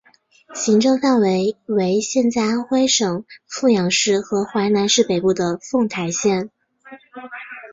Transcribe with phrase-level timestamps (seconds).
[0.55, 6.49] 行政范围为现在安徽省阜阳市和淮南市北部的凤台县。